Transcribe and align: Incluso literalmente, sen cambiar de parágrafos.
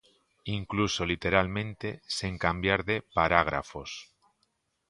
Incluso 0.57 1.05
literalmente, 1.05 1.89
sen 2.17 2.33
cambiar 2.45 2.81
de 2.89 3.03
parágrafos. 3.13 3.91